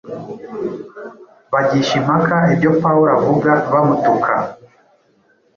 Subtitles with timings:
[1.53, 4.33] bagisha impaka ibyo Pawulo avuga bamutuka.”